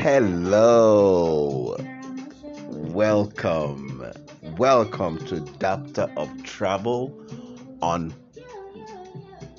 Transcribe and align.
Hello, 0.00 1.76
welcome, 2.64 4.04
welcome 4.56 5.18
to 5.26 5.38
Doctor 5.40 6.10
of 6.16 6.42
Travel 6.42 7.16
on 7.82 8.12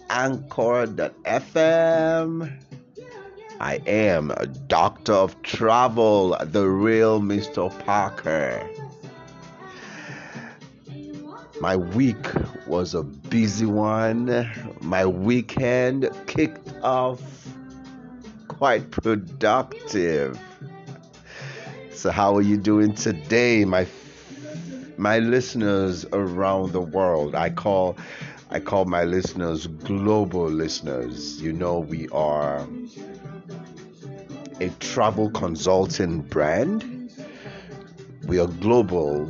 Anchor.fm. 0.10 0.92
I 3.62 3.76
am 3.88 4.32
a 4.32 4.48
Doctor 4.48 5.14
of 5.14 5.42
Travel, 5.44 6.36
the 6.44 6.68
real 6.68 7.22
Mr. 7.22 7.70
Parker. 7.86 8.70
My 11.62 11.78
week 11.78 12.28
was 12.68 12.94
a 12.94 13.04
busy 13.04 13.66
one. 13.66 14.50
My 14.82 15.06
weekend 15.06 16.10
kicked 16.28 16.74
off 16.84 17.47
quite 18.58 18.90
productive. 18.92 20.40
So 21.92 22.12
how 22.12 22.36
are 22.36 22.42
you 22.42 22.58
doing 22.58 22.94
today, 22.94 23.66
my 23.66 23.88
my 24.98 25.20
listeners 25.20 26.06
around 26.14 26.72
the 26.72 26.82
world? 26.82 27.36
I 27.36 27.50
call 27.50 27.98
I 28.50 28.60
call 28.60 28.86
my 28.86 29.04
listeners 29.04 29.68
global 29.68 30.46
listeners. 30.50 31.42
You 31.42 31.54
know 31.54 31.80
we 31.80 32.08
are 32.10 32.68
a 34.60 34.70
travel 34.80 35.30
consulting 35.32 36.22
brand. 36.22 37.10
We 38.28 38.40
are 38.40 38.48
global 38.48 39.28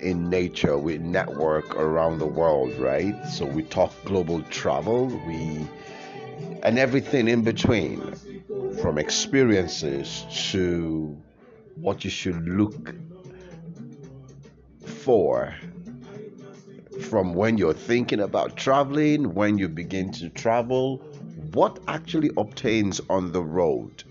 in 0.00 0.28
nature. 0.30 0.78
We 0.78 0.98
network 0.98 1.74
around 1.76 2.18
the 2.18 2.26
world, 2.26 2.74
right? 2.78 3.14
So 3.28 3.44
we 3.46 3.62
talk 3.62 3.92
global 4.04 4.42
travel. 4.44 5.06
We 5.26 5.66
and 6.62 6.78
everything 6.78 7.28
in 7.28 7.42
between 7.42 8.14
from 8.80 8.98
experiences 8.98 10.24
to 10.50 11.16
what 11.76 12.04
you 12.04 12.10
should 12.10 12.46
look 12.48 12.94
for 14.84 15.54
from 17.00 17.34
when 17.34 17.58
you're 17.58 17.74
thinking 17.74 18.20
about 18.20 18.56
traveling, 18.56 19.34
when 19.34 19.58
you 19.58 19.68
begin 19.68 20.10
to 20.12 20.28
travel, 20.30 20.98
what 21.52 21.78
actually 21.86 22.30
obtains 22.36 23.00
on 23.08 23.32
the 23.32 23.42
road. 23.42 24.02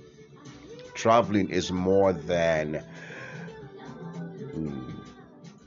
Traveling 0.93 1.49
is 1.49 1.71
more 1.71 2.13
than 2.13 2.83
mm, 4.55 4.93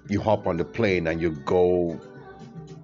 you 0.09 0.20
hop 0.20 0.47
on 0.47 0.56
the 0.56 0.65
plane 0.65 1.06
and 1.06 1.20
you 1.20 1.31
go 1.31 2.00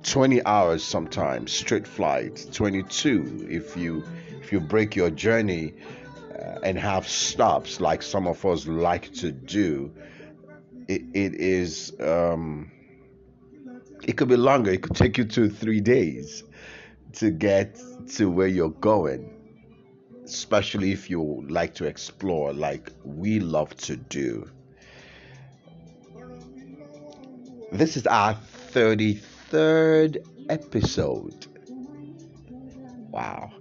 20 0.05 0.45
hours 0.45 0.85
sometimes 0.85 1.53
straight 1.53 1.87
flight 1.87 2.47
22 2.53 3.47
if 3.51 3.77
you 3.77 4.05
if 4.41 4.53
you 4.53 4.61
break 4.61 4.95
your 4.95 5.11
journey 5.11 5.75
uh, 6.33 6.59
and 6.63 6.79
have 6.79 7.09
stops 7.09 7.81
like 7.81 8.03
some 8.03 8.27
of 8.27 8.45
us 8.45 8.67
like 8.67 9.13
to 9.13 9.33
do 9.33 9.93
it, 10.89 11.03
it 11.15 11.35
is 11.35 11.95
um, 12.01 12.71
it 14.07 14.19
could 14.19 14.29
be 14.29 14.37
longer. 14.37 14.71
It 14.71 14.83
could 14.83 14.97
take 14.97 15.17
you 15.17 15.25
two 15.25 15.49
three 15.49 15.81
days 15.81 16.45
to 17.15 17.31
get 17.31 17.81
to 18.17 18.31
where 18.31 18.49
you're 18.49 18.69
going 18.69 19.35
especially 20.25 20.91
if 20.91 21.11
you 21.11 21.45
like 21.49 21.75
to 21.75 21.85
explore 21.85 22.53
like 22.53 22.91
we 23.05 23.41
love 23.41 23.77
to 23.77 23.97
do. 23.97 24.49
This 27.71 27.97
is 27.97 28.07
our 28.07 28.35
33rd 29.51 30.25
episode. 30.49 31.47
Wow. 33.11 33.53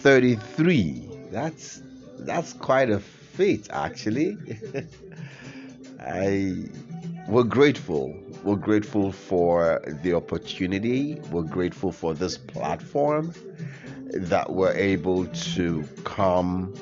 33 0.00 1.08
that's 1.30 1.82
that's 2.20 2.52
quite 2.52 2.90
a 2.90 2.98
feat 2.98 3.68
actually. 3.70 4.36
I 6.00 6.68
we're 7.28 7.44
grateful. 7.44 8.16
We're 8.42 8.56
grateful 8.56 9.12
for 9.12 9.80
the 10.02 10.14
opportunity. 10.14 11.20
We're 11.30 11.42
grateful 11.42 11.92
for 11.92 12.14
this 12.14 12.36
platform 12.36 13.32
that 14.12 14.50
we're 14.50 14.74
able 14.74 15.26
to 15.26 15.84
come 16.04 16.74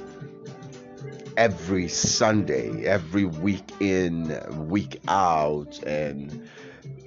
every 1.36 1.88
sunday 1.88 2.84
every 2.84 3.24
week 3.24 3.72
in 3.80 4.36
week 4.68 5.00
out 5.08 5.78
and 5.84 6.48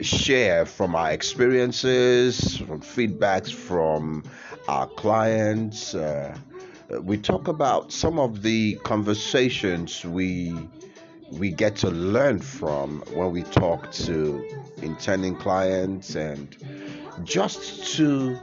share 0.01 0.65
from 0.65 0.95
our 0.95 1.11
experiences 1.11 2.57
from 2.57 2.81
feedbacks 2.81 3.53
from 3.53 4.23
our 4.67 4.87
clients. 4.87 5.95
Uh, 5.95 6.37
we 7.01 7.17
talk 7.17 7.47
about 7.47 7.91
some 7.91 8.19
of 8.19 8.41
the 8.41 8.75
conversations 8.83 10.05
we 10.05 10.55
we 11.31 11.49
get 11.49 11.75
to 11.75 11.89
learn 11.89 12.37
from 12.39 13.01
when 13.13 13.31
we 13.31 13.41
talk 13.43 13.91
to 13.91 14.45
intending 14.83 15.35
clients 15.35 16.15
and 16.15 16.55
just 17.23 17.95
to 17.95 18.37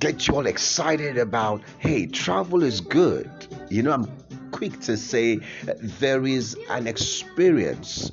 get 0.00 0.26
you 0.26 0.34
all 0.34 0.46
excited 0.46 1.16
about 1.16 1.62
hey 1.78 2.06
travel 2.06 2.62
is 2.62 2.80
good. 2.80 3.30
You 3.70 3.82
know 3.82 3.92
i'm 3.92 4.10
quick 4.50 4.78
to 4.80 4.96
say 4.96 5.40
there 5.64 6.26
is 6.26 6.56
an 6.70 6.86
experience 6.86 8.12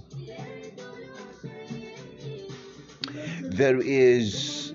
there 3.51 3.79
is 3.79 4.73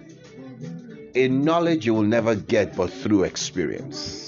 a 1.14 1.28
knowledge 1.28 1.86
you 1.86 1.94
will 1.94 2.02
never 2.02 2.34
get 2.34 2.76
but 2.76 2.92
through 2.92 3.24
experience. 3.24 4.22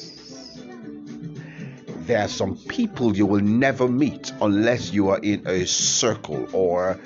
There 2.07 2.21
are 2.21 2.29
some 2.29 2.57
people 2.57 3.15
you 3.15 3.27
will 3.27 3.43
never 3.43 3.87
meet 3.87 4.33
unless 4.41 4.93
you 4.93 5.11
are 5.11 5.19
in 5.19 5.47
a 5.47 5.67
circle 5.67 6.49
or 6.55 6.99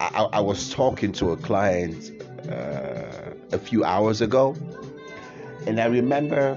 i, 0.00 0.28
I 0.32 0.40
was 0.40 0.70
talking 0.70 1.12
to 1.12 1.32
a 1.32 1.36
client 1.36 2.22
uh, 2.50 3.34
a 3.52 3.58
few 3.58 3.84
hours 3.84 4.20
ago 4.20 4.56
and 5.66 5.80
i 5.80 5.86
remember 5.86 6.54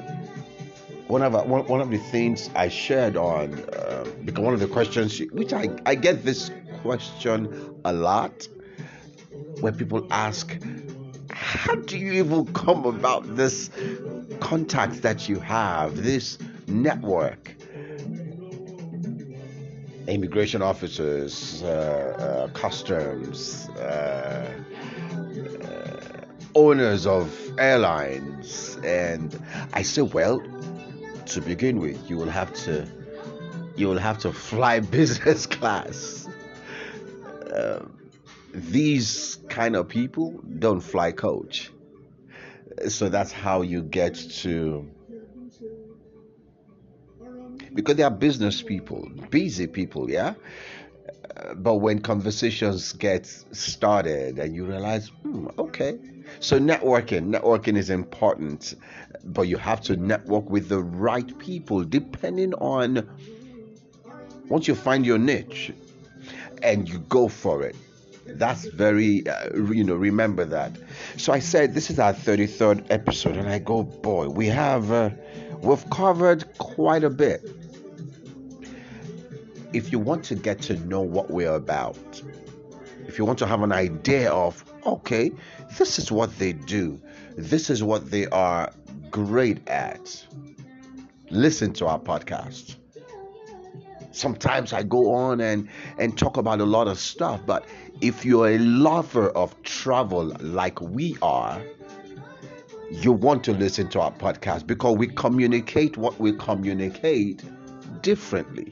one 1.08 1.22
of 1.22 1.34
one, 1.34 1.66
one 1.68 1.82
of 1.82 1.90
the 1.90 1.98
things 1.98 2.50
i 2.56 2.68
shared 2.68 3.16
on 3.18 3.54
uh, 3.54 4.06
because 4.26 4.44
one 4.44 4.54
of 4.54 4.60
the 4.60 4.68
questions 4.68 5.20
which 5.32 5.54
I, 5.54 5.70
I 5.86 5.96
get 5.96 6.24
this 6.24 6.52
question 6.82 7.76
a 7.86 7.94
lot 7.94 8.48
when 9.62 9.76
people 9.76 10.06
ask 10.12 10.58
how 11.32 11.76
do 11.76 11.98
you 11.98 12.14
even 12.14 12.46
come 12.54 12.86
about 12.86 13.36
this 13.36 13.70
contact 14.40 15.02
that 15.02 15.30
you 15.30 15.40
have 15.40 16.04
this 16.04 16.38
network 16.68 17.56
immigration 20.08 20.62
officers, 20.62 21.64
uh, 21.64 22.48
uh, 22.48 22.54
customs, 22.54 23.70
uh, 23.70 24.64
uh, 25.64 26.26
owners 26.56 27.06
of 27.06 27.32
airlines, 27.58 28.78
and 28.84 29.40
I 29.74 29.82
said, 29.82 30.14
well, 30.14 30.42
to 31.28 31.42
begin 31.42 31.80
with, 31.80 32.10
you 32.10 32.18
will 32.18 32.30
have 32.30 32.54
to 32.66 32.88
you 33.76 33.88
will 33.88 33.98
have 33.98 34.20
to 34.20 34.32
fly 34.32 34.80
business 34.98 35.46
class. 35.48 36.28
Um, 37.54 38.03
these 38.54 39.40
kind 39.50 39.76
of 39.76 39.88
people 39.88 40.40
don't 40.60 40.82
fly 40.82 41.12
coach, 41.12 41.72
so 42.88 43.10
that's 43.10 43.32
how 43.32 43.62
you 43.62 43.82
get 43.82 44.16
to 44.16 44.90
because 47.74 47.96
they 47.96 48.04
are 48.04 48.12
business 48.12 48.62
people, 48.62 49.10
busy 49.30 49.68
people, 49.68 50.10
yeah. 50.10 50.36
But 51.56 51.76
when 51.76 52.00
conversations 52.00 52.94
get 52.94 53.26
started 53.52 54.38
and 54.38 54.56
you 54.56 54.66
realize, 54.66 55.08
hmm, 55.08 55.48
okay, 55.58 55.98
so 56.40 56.60
networking, 56.60 57.34
networking 57.36 57.76
is 57.76 57.90
important, 57.90 58.76
but 59.24 59.44
you 59.44 59.58
have 59.58 59.82
to 59.82 59.96
network 59.96 60.50
with 60.50 60.70
the 60.70 60.82
right 60.82 61.38
people 61.40 61.84
depending 61.84 62.54
on 62.56 63.10
once 64.48 64.68
you 64.68 64.76
find 64.76 65.06
your 65.06 65.18
niche 65.18 65.72
and 66.62 66.88
you 66.88 67.00
go 67.00 67.28
for 67.28 67.64
it. 67.64 67.76
That's 68.26 68.66
very, 68.66 69.28
uh, 69.28 69.56
you 69.56 69.84
know, 69.84 69.96
remember 69.96 70.46
that. 70.46 70.72
So 71.18 71.34
I 71.34 71.40
said, 71.40 71.74
this 71.74 71.90
is 71.90 72.00
our 72.00 72.14
33rd 72.14 72.88
episode, 72.90 73.38
and 73.38 73.50
I 73.50 73.60
go, 73.60 73.84
boy, 73.84 74.30
we 74.30 74.48
have, 74.48 74.92
uh, 74.92 75.10
we've 75.62 75.90
covered 75.90 76.58
quite 76.58 77.04
a 77.04 77.10
bit 77.10 77.46
if 79.74 79.92
you 79.92 80.00
want 80.00 80.24
to 80.26 80.36
get 80.36 80.62
to 80.62 80.76
know 80.86 81.02
what 81.02 81.32
we're 81.32 81.56
about, 81.56 81.98
if 83.08 83.18
you 83.18 83.26
want 83.26 83.40
to 83.40 83.48
have 83.48 83.64
an 83.64 83.72
idea 83.72 84.32
of, 84.32 84.64
okay, 84.86 85.32
this 85.78 85.98
is 85.98 86.12
what 86.12 86.38
they 86.38 86.54
do, 86.54 87.02
this 87.36 87.70
is 87.70 87.84
what 87.84 88.10
they 88.12 88.28
are 88.28 88.72
great 89.10 89.68
at, 89.68 90.26
listen 91.30 91.74
to 91.74 91.88
our 91.88 92.00
podcast. 92.00 92.76
Sometimes 94.14 94.74
I 94.74 94.84
go 94.84 95.12
on 95.12 95.42
and, 95.42 95.68
and 95.98 96.18
talk 96.18 96.38
about 96.38 96.62
a 96.62 96.66
lot 96.66 96.88
of 96.88 97.00
stuff, 97.00 97.42
but 97.46 97.66
if 98.00 98.24
you're 98.24 98.48
a 98.48 98.60
lover 98.60 99.30
of 99.32 99.62
travel 99.64 100.36
like 100.40 100.80
we 100.80 101.18
are, 101.22 101.62
you 102.92 103.12
want 103.12 103.44
to 103.46 103.54
listen 103.54 103.90
to 103.90 104.00
our 104.00 104.12
podcast 104.12 104.68
because 104.68 104.98
we 104.98 105.08
communicate 105.08 105.98
what 105.98 106.20
we 106.20 106.32
communicate 106.34 107.44
differently. 108.04 108.72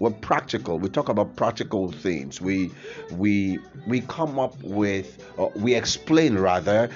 We're 0.00 0.10
practical. 0.10 0.78
We 0.78 0.90
talk 0.90 1.08
about 1.08 1.34
practical 1.34 1.90
things. 1.90 2.40
We 2.40 2.70
we 3.12 3.58
we 3.86 4.02
come 4.02 4.38
up 4.38 4.62
with 4.62 5.24
uh, 5.38 5.48
we 5.56 5.74
explain 5.74 6.38
rather 6.38 6.88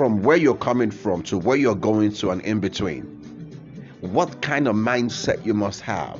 from 0.00 0.22
where 0.22 0.38
you're 0.38 0.56
coming 0.56 0.90
from 0.90 1.22
to 1.22 1.36
where 1.36 1.58
you're 1.58 1.74
going 1.74 2.10
to 2.10 2.30
and 2.30 2.40
in 2.40 2.58
between. 2.58 3.02
What 4.00 4.40
kind 4.40 4.66
of 4.66 4.74
mindset 4.74 5.44
you 5.44 5.52
must 5.52 5.82
have. 5.82 6.18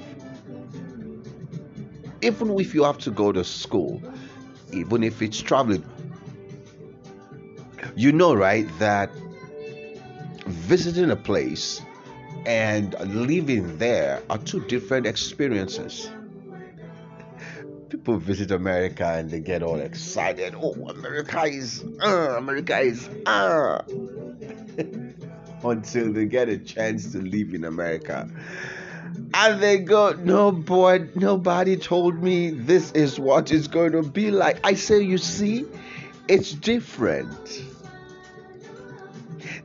Even 2.20 2.60
if 2.60 2.74
you 2.74 2.84
have 2.84 2.98
to 2.98 3.10
go 3.10 3.32
to 3.32 3.42
school, 3.42 4.02
even 4.70 5.02
if 5.02 5.22
it's 5.22 5.40
traveling, 5.40 5.82
you 7.96 8.12
know, 8.12 8.34
right, 8.34 8.68
that 8.80 9.10
visiting 10.44 11.10
a 11.10 11.16
place 11.16 11.80
and 12.44 12.92
living 13.00 13.78
there 13.78 14.22
are 14.28 14.36
two 14.36 14.60
different 14.66 15.06
experiences. 15.06 16.10
People 17.90 18.19
visit 18.19 18.52
America 18.52 19.04
and 19.04 19.28
they 19.28 19.40
get 19.40 19.64
all 19.64 19.81
excited. 19.81 20.54
Oh, 20.56 20.75
America 20.88 21.42
is, 21.42 21.84
uh, 22.00 22.37
America 22.38 22.78
is, 22.78 23.08
uh, 23.26 23.82
until 25.64 26.12
they 26.12 26.26
get 26.26 26.48
a 26.48 26.56
chance 26.56 27.10
to 27.12 27.19
live 27.19 27.52
in 27.52 27.64
America. 27.64 28.31
And 29.34 29.60
they 29.60 29.78
go, 29.78 30.12
no, 30.12 30.52
boy, 30.52 31.08
nobody 31.16 31.76
told 31.76 32.22
me 32.22 32.50
this 32.50 32.92
is 32.92 33.19
what 33.19 33.50
it's 33.50 33.66
going 33.66 33.92
to 33.92 34.02
be 34.02 34.31
like. 34.31 34.60
I 34.62 34.75
say, 34.75 35.02
you 35.02 35.19
see, 35.19 35.66
it's 36.28 36.52
different. 36.52 37.64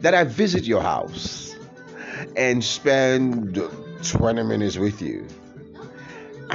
That 0.01 0.16
I 0.16 0.24
visit 0.24 0.63
your 0.63 0.81
house 0.81 1.56
and 2.36 2.63
spend 2.63 3.62
20 4.04 4.44
minutes 4.44 4.77
with 4.77 5.00
you. 5.01 5.27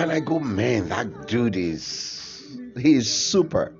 And 0.01 0.11
I 0.11 0.21
go, 0.21 0.39
man, 0.41 0.89
that 0.89 1.29
dude 1.29 1.57
is, 1.57 2.57
he's 2.79 3.13
super. 3.13 3.75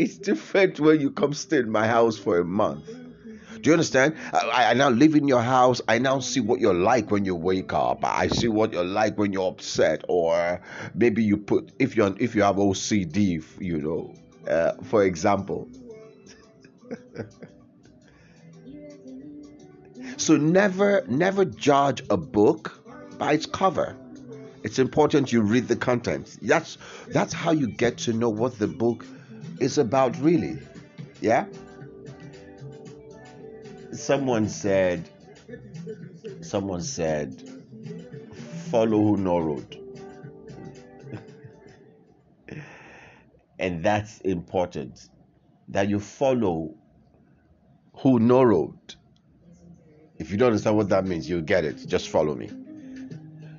It's 0.00 0.18
different 0.18 0.80
when 0.80 1.00
you 1.00 1.12
come 1.12 1.32
stay 1.32 1.58
in 1.58 1.70
my 1.70 1.86
house 1.86 2.18
for 2.18 2.38
a 2.38 2.44
month. 2.44 2.86
Do 2.86 3.70
you 3.70 3.72
understand? 3.72 4.16
I, 4.32 4.70
I, 4.70 4.74
now 4.74 4.88
live 4.88 5.14
in 5.14 5.28
your 5.28 5.42
house. 5.42 5.80
I 5.86 5.98
now 5.98 6.18
see 6.18 6.40
what 6.40 6.58
you're 6.58 6.74
like 6.74 7.12
when 7.12 7.24
you 7.24 7.36
wake 7.36 7.72
up. 7.72 8.04
I 8.04 8.26
see 8.26 8.48
what 8.48 8.72
you're 8.72 8.82
like 8.82 9.16
when 9.16 9.32
you're 9.32 9.48
upset, 9.48 10.02
or 10.08 10.60
maybe 10.94 11.22
you 11.22 11.36
put 11.36 11.70
if 11.78 11.96
you 11.96 12.16
if 12.18 12.34
you 12.34 12.42
have 12.42 12.56
OCD, 12.56 13.44
you 13.60 13.78
know, 13.78 14.14
uh, 14.50 14.72
for 14.84 15.04
example. 15.04 15.68
So 20.16 20.36
never, 20.36 21.02
never 21.08 21.46
judge 21.46 22.02
a 22.10 22.16
book 22.18 22.82
by 23.18 23.32
its 23.32 23.46
cover. 23.46 23.96
It's 24.62 24.78
important 24.78 25.32
you 25.32 25.42
read 25.42 25.68
the 25.68 25.76
content. 25.76 26.38
That's 26.42 26.78
that's 27.08 27.32
how 27.32 27.52
you 27.52 27.68
get 27.68 27.98
to 27.98 28.12
know 28.12 28.28
what 28.28 28.58
the 28.58 28.66
book 28.66 29.06
is 29.58 29.78
about 29.78 30.18
really. 30.20 30.58
Yeah? 31.20 31.46
Someone 33.92 34.48
said 34.48 35.08
someone 36.42 36.82
said 36.82 37.42
follow 38.70 38.98
who 39.02 39.16
know 39.16 39.38
road. 39.38 39.76
and 43.58 43.84
that's 43.84 44.20
important 44.20 45.08
that 45.68 45.88
you 45.88 46.00
follow 46.00 46.74
who 47.94 48.18
know 48.18 48.42
road 48.42 48.78
if 50.20 50.30
you 50.30 50.36
don't 50.36 50.48
understand 50.48 50.76
what 50.76 50.90
that 50.90 51.06
means, 51.06 51.28
you'll 51.28 51.40
get 51.40 51.64
it. 51.64 51.78
Just 51.86 52.10
follow 52.10 52.34
me. 52.34 52.50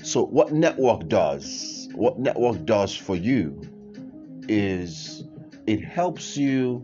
So, 0.04 0.26
what 0.26 0.52
network 0.52 1.08
does, 1.08 1.90
what 1.94 2.20
network 2.20 2.66
does 2.66 2.96
for 2.96 3.16
you 3.16 3.62
is 4.48 5.24
it 5.68 5.84
helps 5.84 6.36
you 6.36 6.84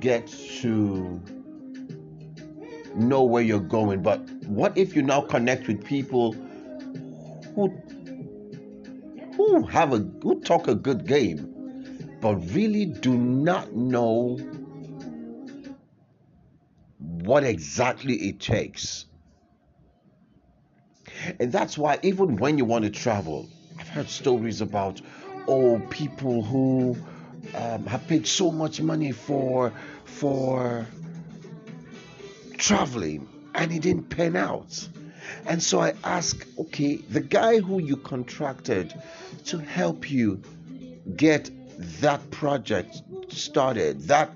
get 0.00 0.26
to 0.60 1.22
know 2.94 3.22
where 3.22 3.42
you're 3.42 3.60
going. 3.60 4.02
But 4.02 4.20
what 4.46 4.76
if 4.76 4.94
you 4.94 5.02
now 5.02 5.22
connect 5.22 5.68
with 5.68 5.84
people 5.84 6.32
who 7.54 7.72
who 9.36 9.62
have 9.66 9.92
a 9.92 9.98
who 10.22 10.40
talk 10.40 10.68
a 10.68 10.74
good 10.74 11.06
game, 11.06 11.54
but 12.20 12.34
really 12.52 12.84
do 12.84 13.16
not 13.16 13.72
know 13.72 14.36
what 16.98 17.44
exactly 17.44 18.14
it 18.14 18.40
takes. 18.40 19.06
And 21.38 21.52
that's 21.52 21.76
why, 21.76 21.98
even 22.02 22.36
when 22.36 22.58
you 22.58 22.64
want 22.64 22.84
to 22.84 22.90
travel, 22.90 23.48
I've 23.78 23.88
heard 23.88 24.08
stories 24.08 24.60
about 24.60 25.00
oh 25.46 25.80
people 25.90 26.42
who 26.42 26.96
um, 27.54 27.86
have 27.86 28.06
paid 28.06 28.26
so 28.26 28.50
much 28.50 28.80
money 28.80 29.12
for 29.12 29.72
for 30.04 30.86
traveling 32.56 33.28
and 33.54 33.72
it 33.72 33.82
didn't 33.82 34.10
pan 34.10 34.36
out. 34.36 34.88
And 35.46 35.62
so 35.62 35.80
I 35.80 35.94
ask, 36.04 36.46
okay, 36.58 36.96
the 36.96 37.20
guy 37.20 37.60
who 37.60 37.80
you 37.80 37.96
contracted 37.96 38.94
to 39.46 39.58
help 39.58 40.10
you 40.10 40.42
get 41.16 41.50
that 42.00 42.30
project 42.30 43.02
started, 43.28 44.02
that 44.02 44.30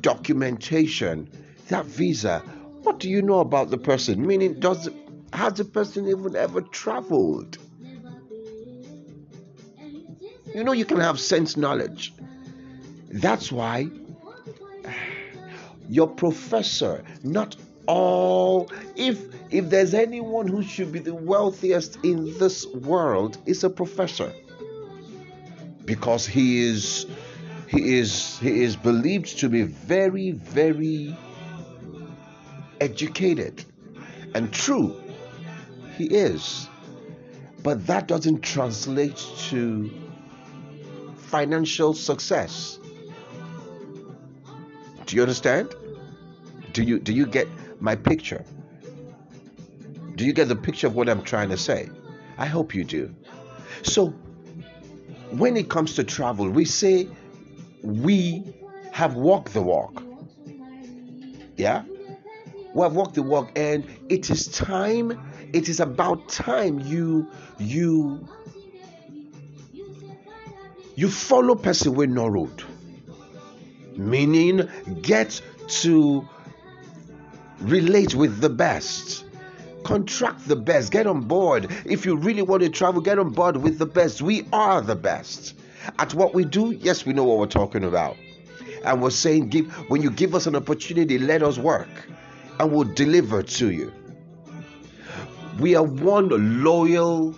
documentation, 0.00 1.28
that 1.68 1.86
visa, 1.86 2.40
what 2.82 2.98
do 2.98 3.08
you 3.08 3.22
know 3.22 3.40
about 3.40 3.70
the 3.70 3.78
person? 3.78 4.26
Meaning, 4.26 4.60
does 4.60 4.88
has 5.42 5.54
the 5.54 5.64
person 5.64 6.08
even 6.08 6.36
ever 6.36 6.60
traveled? 6.60 7.58
You 10.54 10.62
know, 10.62 10.70
you 10.70 10.84
can 10.84 11.00
have 11.00 11.18
sense 11.18 11.56
knowledge. 11.56 12.14
That's 13.10 13.50
why 13.50 13.88
your 15.88 16.06
professor, 16.06 17.02
not 17.24 17.56
all 17.88 18.70
if 18.94 19.20
if 19.50 19.68
there's 19.68 19.94
anyone 19.94 20.46
who 20.46 20.62
should 20.62 20.92
be 20.92 21.00
the 21.00 21.14
wealthiest 21.14 21.98
in 22.04 22.38
this 22.38 22.64
world 22.66 23.36
is 23.44 23.64
a 23.64 23.70
professor 23.70 24.32
because 25.84 26.24
he 26.24 26.62
is 26.62 27.06
he 27.66 27.98
is 27.98 28.38
he 28.38 28.62
is 28.62 28.76
believed 28.76 29.40
to 29.40 29.48
be 29.48 29.62
very 29.62 30.30
very 30.30 31.16
educated 32.80 33.64
and 34.34 34.52
true. 34.52 35.01
He 35.96 36.06
is. 36.06 36.68
But 37.62 37.86
that 37.86 38.08
doesn't 38.08 38.40
translate 38.42 39.16
to 39.48 39.90
financial 41.16 41.94
success. 41.94 42.78
Do 45.06 45.16
you 45.16 45.22
understand? 45.22 45.74
Do 46.72 46.82
you 46.82 46.98
do 46.98 47.12
you 47.12 47.26
get 47.26 47.48
my 47.80 47.94
picture? 47.94 48.44
Do 50.16 50.24
you 50.24 50.32
get 50.32 50.48
the 50.48 50.56
picture 50.56 50.86
of 50.86 50.94
what 50.94 51.08
I'm 51.08 51.22
trying 51.22 51.50
to 51.50 51.56
say? 51.56 51.88
I 52.38 52.46
hope 52.46 52.74
you 52.74 52.84
do. 52.84 53.14
So 53.82 54.08
when 55.30 55.56
it 55.56 55.68
comes 55.68 55.94
to 55.94 56.04
travel, 56.04 56.48
we 56.50 56.64
say 56.64 57.08
we 57.82 58.44
have 58.92 59.14
walked 59.14 59.52
the 59.54 59.62
walk. 59.62 60.02
Yeah? 61.56 61.84
we 62.74 62.82
have 62.82 62.94
walked 62.94 63.14
the 63.14 63.22
walk 63.22 63.50
and 63.56 63.84
it 64.08 64.30
is 64.30 64.48
time 64.48 65.20
it 65.52 65.68
is 65.68 65.80
about 65.80 66.28
time 66.28 66.80
you 66.80 67.28
you 67.58 68.26
you 70.94 71.08
follow 71.08 71.54
person 71.54 71.94
with 71.94 72.10
no 72.10 72.26
road. 72.26 72.62
Meaning 73.96 74.68
get 75.02 75.40
to 75.68 76.28
relate 77.60 78.14
with 78.14 78.40
the 78.40 78.48
best. 78.48 79.24
Contract 79.84 80.46
the 80.46 80.56
best. 80.56 80.92
Get 80.92 81.06
on 81.06 81.22
board. 81.22 81.70
If 81.84 82.06
you 82.06 82.16
really 82.16 82.42
want 82.42 82.62
to 82.62 82.68
travel 82.68 83.00
get 83.00 83.18
on 83.18 83.30
board 83.30 83.56
with 83.56 83.78
the 83.78 83.86
best. 83.86 84.22
We 84.22 84.46
are 84.52 84.80
the 84.80 84.96
best. 84.96 85.54
At 85.98 86.14
what 86.14 86.34
we 86.34 86.44
do 86.44 86.72
yes 86.72 87.04
we 87.04 87.12
know 87.12 87.24
what 87.24 87.38
we're 87.38 87.46
talking 87.46 87.84
about. 87.84 88.16
And 88.84 89.02
we're 89.02 89.10
saying 89.10 89.48
give 89.48 89.70
when 89.90 90.02
you 90.02 90.10
give 90.10 90.34
us 90.34 90.46
an 90.46 90.56
opportunity 90.56 91.18
let 91.18 91.42
us 91.42 91.58
work. 91.58 91.88
And 92.58 92.70
we'll 92.70 92.84
deliver 92.84 93.42
to 93.42 93.70
you. 93.70 93.92
We 95.58 95.74
are 95.74 95.82
one 95.82 96.62
loyal 96.62 97.34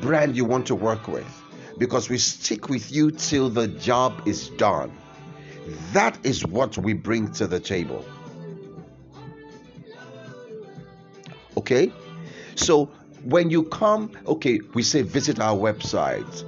brand 0.00 0.36
you 0.36 0.44
want 0.44 0.66
to 0.66 0.74
work 0.74 1.08
with 1.08 1.26
because 1.78 2.08
we 2.08 2.18
stick 2.18 2.68
with 2.68 2.92
you 2.92 3.10
till 3.10 3.48
the 3.48 3.66
job 3.66 4.22
is 4.26 4.50
done. 4.50 4.92
That 5.92 6.18
is 6.24 6.44
what 6.44 6.76
we 6.78 6.92
bring 6.92 7.32
to 7.32 7.46
the 7.46 7.60
table. 7.60 8.04
Okay? 11.56 11.92
So 12.54 12.90
when 13.24 13.50
you 13.50 13.64
come, 13.64 14.12
okay, 14.26 14.60
we 14.74 14.82
say 14.82 15.02
visit 15.02 15.40
our 15.40 15.56
website. 15.56 16.44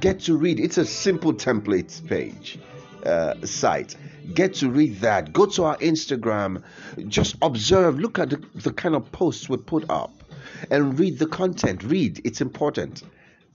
Get 0.00 0.20
to 0.20 0.36
read. 0.36 0.60
It's 0.60 0.78
a 0.78 0.84
simple 0.84 1.32
template 1.32 2.06
page 2.06 2.58
uh, 3.04 3.34
site. 3.44 3.96
Get 4.34 4.54
to 4.54 4.70
read 4.70 5.00
that. 5.00 5.32
Go 5.32 5.46
to 5.46 5.64
our 5.64 5.76
Instagram. 5.78 6.62
Just 7.08 7.36
observe. 7.42 7.98
Look 7.98 8.18
at 8.18 8.30
the, 8.30 8.42
the 8.54 8.72
kind 8.72 8.94
of 8.94 9.10
posts 9.12 9.48
we 9.48 9.56
put 9.56 9.88
up 9.88 10.12
and 10.70 10.98
read 10.98 11.18
the 11.18 11.26
content. 11.26 11.82
Read. 11.82 12.20
It's 12.24 12.40
important. 12.40 13.02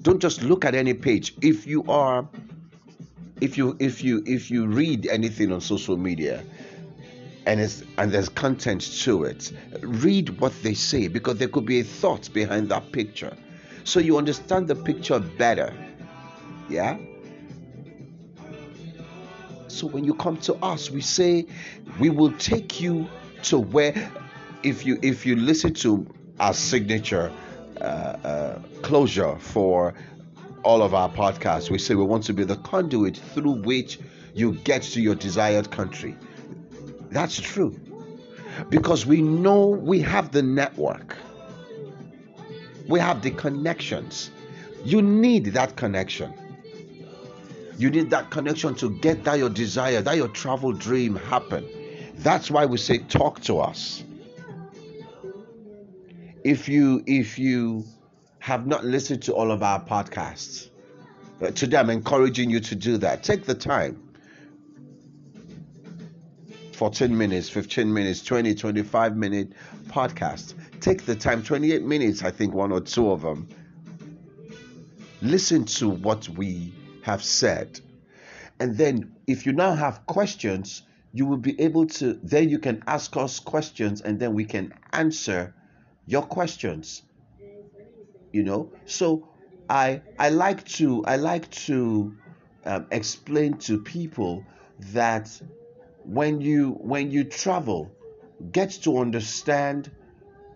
Don't 0.01 0.19
just 0.19 0.41
look 0.41 0.65
at 0.65 0.75
any 0.75 0.93
page. 0.93 1.35
If 1.41 1.67
you 1.67 1.83
are 1.87 2.27
if 3.41 3.57
you 3.57 3.75
if 3.79 4.03
you 4.03 4.23
if 4.25 4.49
you 4.49 4.65
read 4.65 5.05
anything 5.07 5.51
on 5.51 5.59
social 5.59 5.97
media 5.97 6.43
and 7.45 7.59
it's 7.59 7.83
and 7.97 8.11
there's 8.11 8.29
content 8.29 8.81
to 8.81 9.23
it 9.23 9.51
read 9.81 10.39
what 10.39 10.53
they 10.63 10.73
say 10.73 11.09
because 11.09 11.37
there 11.39 11.49
could 11.49 11.65
be 11.65 11.79
a 11.79 11.83
thought 11.83 12.31
behind 12.31 12.69
that 12.69 12.91
picture 12.93 13.35
so 13.83 13.99
you 13.99 14.17
understand 14.17 14.67
the 14.67 14.75
picture 14.75 15.19
better 15.19 15.73
yeah 16.69 16.97
so 19.73 19.87
when 19.87 20.03
you 20.03 20.13
come 20.13 20.37
to 20.37 20.53
us 20.55 20.89
we 20.91 21.01
say 21.01 21.45
we 21.99 22.09
will 22.09 22.31
take 22.33 22.79
you 22.79 23.07
to 23.41 23.59
where 23.59 24.11
if 24.63 24.85
you 24.85 24.97
if 25.01 25.25
you 25.25 25.35
listen 25.35 25.73
to 25.73 26.05
our 26.39 26.53
signature 26.53 27.31
uh, 27.81 27.83
uh, 27.83 28.59
closure 28.81 29.35
for 29.39 29.93
all 30.63 30.81
of 30.81 30.93
our 30.93 31.09
podcasts 31.09 31.69
we 31.69 31.77
say 31.77 31.95
we 31.95 32.03
want 32.03 32.23
to 32.23 32.33
be 32.33 32.43
the 32.43 32.55
conduit 32.57 33.17
through 33.17 33.61
which 33.63 33.99
you 34.33 34.53
get 34.63 34.81
to 34.81 35.01
your 35.01 35.15
desired 35.15 35.69
country. 35.71 36.15
That's 37.09 37.39
true. 37.39 37.79
Because 38.69 39.05
we 39.05 39.21
know 39.21 39.67
we 39.67 40.01
have 40.01 40.31
the 40.31 40.41
network. 40.41 41.17
We 42.87 42.99
have 42.99 43.21
the 43.21 43.31
connections. 43.31 44.31
You 44.83 45.01
need 45.01 45.45
that 45.45 45.75
connection 45.75 46.33
you 47.77 47.89
need 47.89 48.09
that 48.11 48.29
connection 48.29 48.75
to 48.75 48.89
get 48.99 49.23
that 49.23 49.39
your 49.39 49.49
desire 49.49 50.01
that 50.01 50.15
your 50.15 50.27
travel 50.27 50.71
dream 50.71 51.15
happen. 51.15 51.67
That's 52.17 52.51
why 52.51 52.65
we 52.65 52.77
say 52.77 52.99
talk 52.99 53.41
to 53.41 53.59
us. 53.59 54.03
If 56.43 56.67
you 56.67 57.03
if 57.07 57.39
you 57.39 57.85
have 58.39 58.67
not 58.67 58.83
listened 58.85 59.23
to 59.23 59.33
all 59.33 59.51
of 59.51 59.63
our 59.63 59.81
podcasts 59.83 60.69
uh, 61.41 61.51
today 61.51 61.77
i'm 61.77 61.89
encouraging 61.89 62.49
you 62.49 62.59
to 62.59 62.75
do 62.75 62.97
that. 62.97 63.23
Take 63.23 63.45
the 63.45 63.55
time. 63.55 63.99
14 66.73 67.17
minutes 67.17 67.49
15 67.49 67.93
minutes 67.93 68.23
20 68.23 68.53
25 68.55 69.15
minute 69.15 69.53
podcast. 69.87 70.53
Take 70.79 71.05
the 71.05 71.15
time 71.15 71.43
28 71.43 71.83
minutes 71.83 72.23
i 72.23 72.31
think 72.31 72.53
one 72.53 72.71
or 72.71 72.81
two 72.81 73.11
of 73.11 73.21
them. 73.21 73.47
Listen 75.21 75.63
to 75.65 75.89
what 75.89 76.27
we 76.29 76.73
have 77.03 77.23
said. 77.23 77.79
And 78.59 78.77
then 78.77 79.15
if 79.27 79.45
you 79.45 79.53
now 79.53 79.73
have 79.75 80.05
questions 80.05 80.83
you 81.13 81.27
will 81.27 81.37
be 81.37 81.59
able 81.61 81.85
to 81.85 82.19
then 82.23 82.49
you 82.49 82.59
can 82.59 82.83
ask 82.87 83.15
us 83.15 83.39
questions 83.39 84.01
and 84.01 84.19
then 84.19 84.33
we 84.33 84.43
can 84.43 84.73
answer 84.91 85.53
your 86.07 86.23
questions. 86.23 87.03
You 88.31 88.43
know? 88.43 88.71
So 88.85 89.29
i 89.69 90.01
i 90.19 90.27
like 90.29 90.65
to 90.65 91.05
i 91.05 91.15
like 91.15 91.49
to 91.51 92.13
um, 92.65 92.85
explain 92.91 93.57
to 93.57 93.79
people 93.79 94.43
that 94.91 95.29
when 96.03 96.41
you 96.41 96.71
when 96.71 97.11
you 97.11 97.23
travel 97.23 97.89
get 98.51 98.71
to 98.71 98.97
understand 98.97 99.89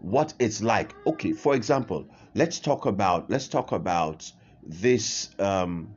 what 0.01 0.34
it's 0.39 0.62
like. 0.62 0.94
Okay 1.06 1.34
for 1.34 1.56
example 1.56 2.08
let's 2.36 2.60
talk 2.60 2.86
about 2.86 3.30
let's 3.30 3.48
talk 3.48 3.72
about 3.72 4.30
this 4.63 5.30
um, 5.39 5.94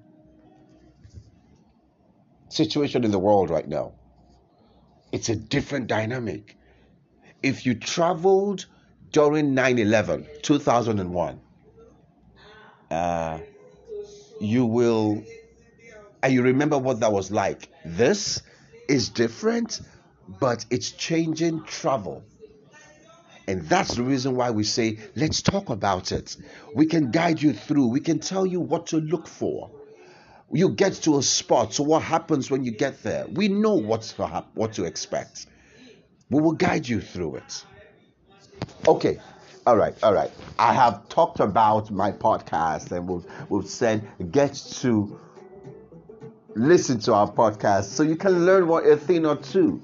situation 2.51 3.05
in 3.05 3.11
the 3.11 3.19
world 3.19 3.51
right 3.51 3.69
now 3.69 3.93
it's 5.13 5.29
a 5.29 5.37
different 5.37 5.87
dynamic. 5.87 6.57
If 7.43 7.67
you 7.67 7.75
traveled 7.75 8.67
during 9.13 9.55
9-11 9.55 10.43
2001 10.43 11.41
uh, 12.91 13.39
you 14.41 14.67
will 14.67 15.25
and 16.23 16.33
you 16.33 16.43
remember 16.43 16.79
what 16.79 17.01
that 17.01 17.13
was 17.13 17.31
like. 17.31 17.69
This 17.85 18.43
is 18.89 19.09
different 19.09 19.81
but 20.39 20.65
it's 20.71 20.91
changing 20.93 21.65
travel. 21.65 22.23
And 23.49 23.63
that's 23.69 23.97
the 23.97 24.05
reason 24.05 24.37
why 24.37 24.51
we 24.51 24.63
say 24.63 24.99
let's 25.17 25.43
talk 25.43 25.71
about 25.71 26.13
it. 26.13 26.37
We 26.75 26.87
can 26.87 27.11
guide 27.11 27.43
you 27.43 27.53
through. 27.53 27.87
We 27.87 28.01
can 28.01 28.21
tell 28.21 28.47
you 28.47 28.61
what 28.61 28.89
to 28.89 28.99
look 28.99 29.27
for 29.27 29.71
you 30.53 30.71
get 30.71 30.95
to 30.95 31.19
a 31.19 31.23
spot. 31.23 31.73
So 31.75 31.83
what 31.83 32.03
happens 32.03 32.51
when 32.51 32.65
you 32.65 32.73
get 32.73 33.03
there? 33.03 33.27
We 33.29 33.49
know 33.49 33.75
what's 33.75 34.13
to 34.15 34.27
hap- 34.27 34.55
what 34.55 34.73
to 34.75 34.85
expect. 34.85 35.47
We 36.31 36.41
will 36.41 36.53
guide 36.53 36.89
you 36.89 37.01
through 37.01 37.37
it. 37.37 37.65
Okay. 38.87 39.19
All 39.67 39.77
right. 39.77 39.95
All 40.03 40.15
right. 40.15 40.31
I 40.59 40.73
have 40.73 41.09
talked 41.09 41.41
about 41.41 41.91
my 41.91 42.11
podcast 42.13 42.91
and 42.93 43.07
we've, 43.07 43.25
we've 43.49 43.69
said 43.69 44.07
get 44.33 44.55
to 44.81 45.19
listen 46.55 46.99
to 47.01 47.15
our 47.15 47.31
podcast 47.31 47.85
so 47.85 48.03
you 48.03 48.17
can 48.17 48.45
learn 48.45 48.67
what 48.67 48.87
a 48.87 48.97
thing 48.97 49.27
or 49.27 49.37
two. 49.37 49.81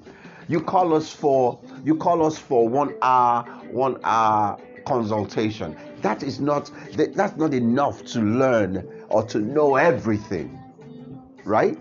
You 0.49 0.61
call 0.61 0.93
us 0.93 1.11
for 1.11 1.59
you 1.83 1.95
call 1.95 2.25
us 2.25 2.37
for 2.37 2.67
one 2.67 2.95
hour 3.01 3.43
one 3.71 3.99
hour 4.03 4.59
consultation. 4.85 5.77
That 6.01 6.23
is 6.23 6.39
not 6.39 6.71
that's 6.93 7.37
not 7.37 7.53
enough 7.53 8.03
to 8.05 8.19
learn 8.21 8.96
or 9.09 9.23
to 9.23 9.39
know 9.39 9.75
everything 9.75 10.59
right 11.43 11.77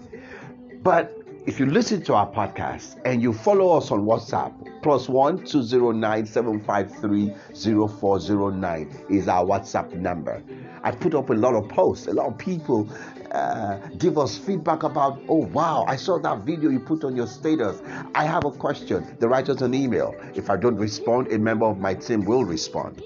but 0.83 1.13
if 1.47 1.61
you 1.61 1.67
listen 1.67 2.03
to 2.03 2.15
our 2.15 2.31
podcast 2.33 3.01
and 3.05 3.23
you 3.23 3.33
follow 3.33 3.77
us 3.77 3.91
on 3.91 4.01
whatsapp 4.01 4.53
plus 4.83 5.09
one 5.09 5.45
two 5.45 5.63
zero 5.63 5.91
nine 5.91 6.27
seven 6.27 6.61
five 6.61 6.93
three 7.01 7.33
zero 7.55 7.87
four 7.87 8.21
zero 8.21 8.51
nine 8.51 8.89
is 9.09 9.29
our 9.29 9.45
whatsapp 9.45 9.93
number 9.95 10.43
i 10.83 10.91
put 10.91 11.15
up 11.15 11.31
a 11.31 11.35
lot 11.35 11.55
of 11.55 11.69
posts 11.69 12.07
a 12.07 12.13
lot 12.13 12.27
of 12.27 12.39
people 12.39 12.89
uh, 13.33 13.79
give 13.99 14.17
us 14.17 14.39
feedback 14.39 14.83
about, 14.83 15.21
oh 15.29 15.47
wow, 15.49 15.85
I 15.87 15.97
saw 15.97 16.19
that 16.21 16.39
video 16.41 16.71
you 16.71 16.81
put 16.81 17.05
on 17.05 17.17
your 17.17 17.27
status. 17.27 17.83
I 18.15 18.25
have 18.25 18.45
a 18.45 18.51
question. 18.51 19.17
They 19.19 19.27
write 19.27 19.49
us 19.49 19.61
an 19.61 19.75
email. 19.75 20.15
If 20.35 20.49
I 20.49 20.57
don't 20.57 20.77
respond, 20.77 21.33
a 21.33 21.39
member 21.39 21.67
of 21.67 21.79
my 21.79 21.95
team 21.95 22.25
will 22.25 22.45
respond. 22.45 23.03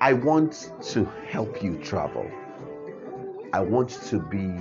I 0.00 0.12
want 0.14 0.70
to 0.82 1.04
help 1.28 1.62
you 1.62 1.76
travel. 1.78 2.30
I 3.52 3.60
want 3.60 3.90
to 4.06 4.18
be 4.18 4.54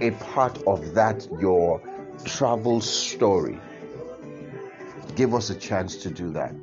a 0.00 0.10
part 0.12 0.62
of 0.66 0.94
that, 0.94 1.26
your 1.40 1.80
travel 2.24 2.80
story. 2.80 3.58
Give 5.16 5.34
us 5.34 5.50
a 5.50 5.54
chance 5.54 5.96
to 5.96 6.10
do 6.10 6.30
that 6.32 6.54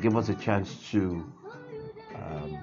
give 0.00 0.16
us 0.16 0.28
a 0.28 0.34
chance 0.34 0.74
to 0.90 1.24
um, 2.14 2.58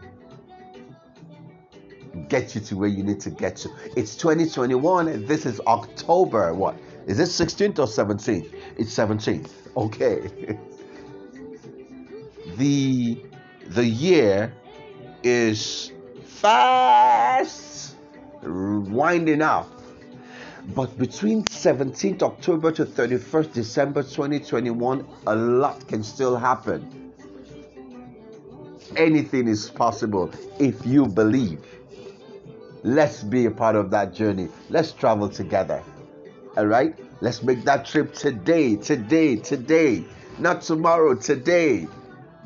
get 2.27 2.55
you 2.55 2.61
to 2.61 2.75
where 2.75 2.89
you 2.89 3.03
need 3.03 3.19
to 3.21 3.29
get 3.29 3.57
to. 3.57 3.69
It's 3.95 4.15
2021. 4.15 5.25
This 5.25 5.45
is 5.45 5.61
October. 5.67 6.53
What 6.53 6.77
is 7.05 7.19
it? 7.19 7.23
16th 7.23 7.79
or 7.79 7.85
17th? 7.85 8.53
It's 8.77 8.95
17th. 8.95 9.51
Okay. 9.75 10.57
the 12.57 13.23
the 13.69 13.86
year 13.86 14.53
is 15.24 15.91
fast 16.24 17.95
winding 18.41 19.41
up. 19.41 19.69
But 20.75 20.97
between 20.97 21.45
17th 21.45 22.21
October 22.21 22.71
to 22.74 22.86
31st 22.86 23.53
December 23.53 24.03
2021, 24.03 25.07
a 25.27 25.36
lot 25.36 25.88
can 25.88 26.03
still 26.03 26.36
happen 26.36 27.07
anything 28.97 29.47
is 29.47 29.69
possible 29.69 30.31
if 30.59 30.86
you 30.86 31.05
believe. 31.05 31.59
Let's 32.83 33.24
be 33.24 33.45
a 33.45 33.51
part 33.51 33.75
of 33.75 33.91
that 33.91 34.13
journey. 34.13 34.50
Let's 34.69 34.91
travel 34.91 35.29
together. 35.29 35.83
All 36.55 36.67
right? 36.67 36.97
Let's 37.21 37.43
make 37.43 37.63
that 37.65 37.86
trip 37.86 38.13
today, 38.13 38.75
today, 38.75 39.36
today. 39.38 40.03
Not 40.39 40.62
tomorrow, 40.62 41.15
today. 41.15 41.88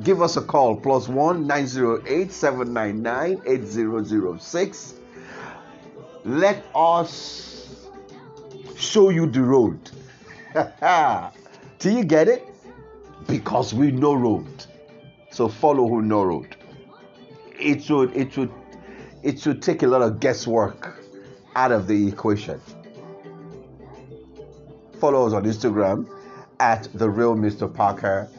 Give 0.03 0.21
us 0.21 0.37
a 0.37 0.41
call 0.41 0.75
plus 0.77 1.07
one 1.07 1.45
nine 1.45 1.67
zero 1.67 2.01
eight 2.07 2.31
seven 2.31 2.73
nine 2.73 3.03
nine 3.03 3.41
eight 3.45 3.65
zero 3.65 4.03
zero 4.03 4.37
six. 4.37 4.95
Let 6.23 6.63
us 6.73 7.87
show 8.75 9.09
you 9.09 9.27
the 9.27 9.41
road. 9.41 9.91
Do 11.79 11.91
you 11.91 12.03
get 12.03 12.27
it? 12.27 12.47
Because 13.27 13.73
we 13.73 13.91
know 13.91 14.13
road. 14.13 14.65
So 15.29 15.47
follow 15.47 15.87
who 15.87 16.01
know 16.01 16.23
road. 16.23 16.55
It 17.59 17.83
should 17.83 18.15
it 18.15 18.33
should 18.33 18.51
it 19.23 19.39
should 19.39 19.61
take 19.61 19.83
a 19.83 19.87
lot 19.87 20.01
of 20.01 20.19
guesswork 20.19 20.99
out 21.55 21.71
of 21.71 21.87
the 21.87 22.07
equation. 22.07 22.59
Follow 24.99 25.27
us 25.27 25.33
on 25.33 25.43
Instagram 25.43 26.07
at 26.59 26.87
the 26.93 27.09
real 27.09 27.35
Mr. 27.35 27.71
Parker 27.71 28.29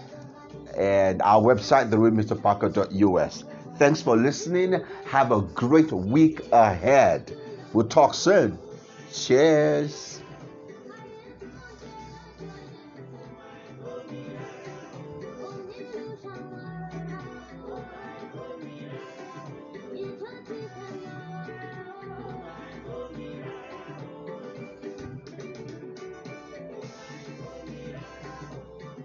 and 0.77 1.21
our 1.23 1.43
website, 1.43 1.91
therealmrparker.us. 1.91 3.45
Thanks 3.77 4.03
for 4.03 4.17
listening. 4.17 4.83
Have 5.07 5.33
a 5.33 5.41
great 5.43 5.93
week 5.93 6.41
ahead. 6.53 7.37
We'll 7.73 7.89
talk 7.89 8.15
soon. 8.15 8.59
Cheers. 9.13 10.22